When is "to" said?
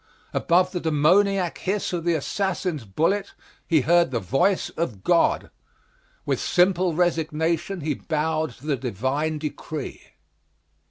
8.53-8.65